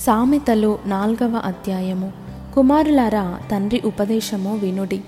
[0.00, 2.12] సామెతలు నాల్గవ అధ్యాయము.
[2.54, 5.00] కుమారులారా తండ్రి ఉపదేశము వినుడి.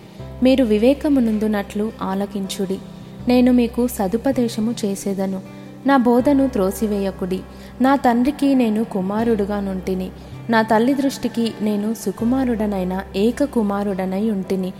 [0.42, 2.78] మీరు వివేకమునందునట్లు ఆలకించుడి.
[3.28, 5.40] నేను మీకు సదుపదేశము చేసేదను.
[5.86, 7.40] నా బోధను త్రోసివేయకుడి.
[7.80, 10.10] నా తండ్రికి నేను కుమారుడుగా నుంటిని.
[10.50, 14.72] నా తల్లి దృష్టికి నేను సుకుమారుడనైన ఏక కుమారుడనై ఉంటిని.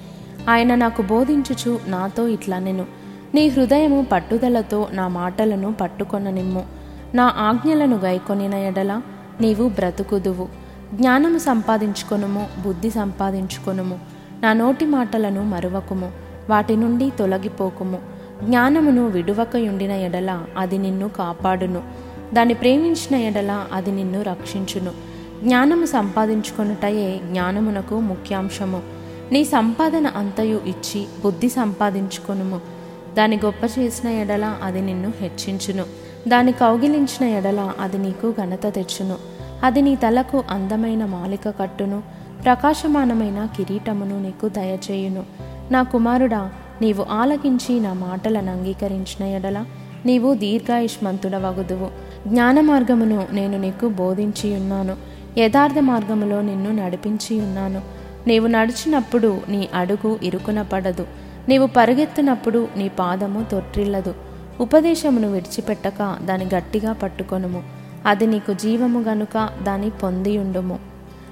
[0.49, 2.87] ఆయన నాకు బోధించుచు నాతో ఇట్లా నేను
[3.35, 6.65] నీ హృదయము పట్టుదలతో నా మాటలను పట్టుకొననిమ్ము.
[7.15, 9.01] నా ఆజ్ఞలను గైకొనిన ఎడల
[9.41, 10.49] నీవు బ్రతుకుదువు.
[10.95, 13.99] జ్ఞానము సంపాదించుకొనుము బుద్ధి సంపాదించుకొనుము.
[14.43, 16.13] నా నోటి మాటలను మరువకుము
[16.51, 17.99] వాటి నుండి తొలగిపోకుము.
[18.43, 21.83] జ్ఞానమును విడువకయుండిన ఎడల అది నిన్ను కాపాడును.
[22.35, 24.91] దాన్ని ప్రేమించిన ఎడల అది నిన్ను రక్షించును.
[25.45, 28.83] జ్ఞానము సంపాదించుకొనుటయే జ్ఞానమునకు ముఖ్యాంశము.
[29.33, 32.61] నీ సంపాదన అంతయు ఇచ్చి బుద్ధి సంపాదించుకొనుము.
[33.15, 35.85] దాన్ని గొప్ప చేసిన ఎడల అది నిన్ను హెచ్చించును.
[36.29, 39.17] దాన్ని కౌగిలించిన ఎడల అది నీకు ఘనత తెచ్చును.
[39.63, 42.03] అది నీ తలకు అందమైన మాలిక కట్టును.
[42.45, 45.23] ప్రకాశమానమైన కిరీటమును నీకు దయచేయును.
[45.71, 49.65] నా కుమారుడా నీవు ఆలకించి నా మాటలను అంగీకరించిన ఎడల
[50.07, 51.89] నీవు దీర్ఘాయుష్మంతుడ వగుదువు
[52.29, 54.97] జ్ఞాన మార్గమును నేను నీకు బోధించి ఉన్నాను
[55.39, 57.81] యథార్థ మార్గములో నిన్ను నడిపించి ఉన్నాను
[58.27, 61.07] నీవు నడిచినప్పుడు నీ అడుగు ఇరుకున పడదు.
[61.49, 64.15] నీవు పరిగెత్తినప్పుడు నీ పాదము తొట్టిల్లదు.
[64.61, 67.63] ఉపదేశమును విడిచిపెట్టక దాని గట్టిగా పట్టుకొనుము.
[68.07, 70.79] అది నీకు జీవము గనుక దాని పొందియుండుము.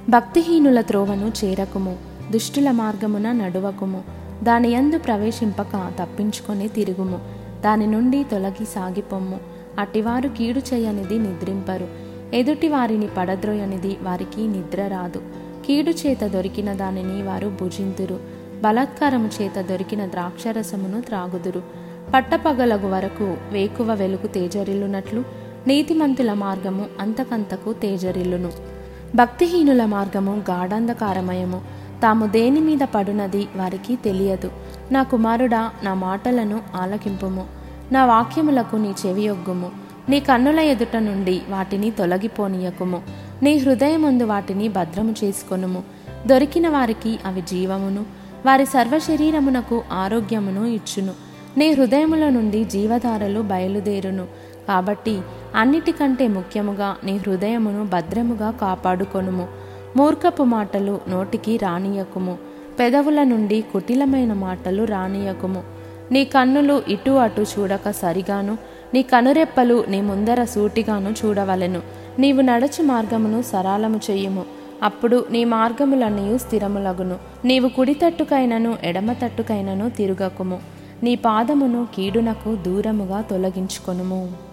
[0.08, 1.96] భక్తిహీనుల త్రోవను చేరకుము.
[2.30, 4.02] దుష్టుల మార్గమున నడువకుము.
[4.42, 7.18] దాని యందు ప్రవేశింపక తప్పించుకొని తిరుగుము.
[7.64, 9.40] దాని నుండి తొలగి సాగిపొమ్ము.
[9.78, 11.88] అటివారు కీడు చేయనిది నిద్రింపరు.
[12.34, 15.22] ఎదుటి వారిని పడద్రోయనిది వారికి నిద్ర రాదు.
[15.66, 18.20] కీడు చేత దొరికిన దానిని వారు భుజింతురు.
[18.62, 21.87] బలాత్కారము చేత దొరికిన ద్రాక్షరసమును త్రాగుదురు.
[22.14, 25.24] పట్టపగలగు వరకు వేకువ వెలుగు తేజరిల్లునట్లు
[25.66, 28.52] నీతిమంతుల మార్గము అంతకంతకు తేజరిల్లును.
[29.14, 31.60] భక్తిహీనుల మార్గము గాఢంధకారమయము.
[32.02, 34.50] తాము దేని మీద పడునది వారికి తెలియదు.
[34.92, 37.46] నా కుమారుడా నా మాటలను ఆలకింపుము.
[37.92, 39.70] నా వాక్యములకు నీ చెవియొగ్గుము
[40.08, 43.02] నీ కన్నుల ఎదుట నుండి వాటిని తొలగిపోనీయకుము.
[43.42, 45.82] నీ హృదయమందు వాటిని భద్రము చేసుకొనుము.
[46.26, 48.06] దొరికిన వారికి అవి జీవమును.
[48.46, 51.27] వారి సర్వశరీరమునకు ఆరోగ్యమును ఇచ్చును.
[51.58, 54.26] నీ హృదయముల నుండి జీవధారలు బయలుదేరును.
[54.68, 55.20] కాబట్టి
[55.54, 59.48] అన్నిటికంటే ముఖ్యముగా నీ హృదయమును భద్రముగా కాపాడుకొనుము.
[59.96, 62.38] మూర్ఖపు మాటలు నోటికి రానియకుము
[62.80, 65.62] పెదవుల నుండి కుటిలమైన మాటలు రానియకుము
[66.12, 68.58] నీ కన్నులు ఇటు అటు చూడక సరిగాను.
[68.94, 71.80] నీ కనురెప్పలు నీ ముందర సూటిగాను చూడవలెను.
[72.18, 74.44] నీవు నడచు మార్గమును సరాలము చెయ్యుము
[74.82, 77.16] అప్పుడు నీ మార్గములన్నీ స్థిరములగును.
[77.44, 80.77] నీవు కుడి తట్టుకైనను ఎడమ తట్టుకైనను తిరుగకుము.
[81.02, 84.47] నీ పాదమును కీడునకు దూరముగా తొలగించుకొనుము.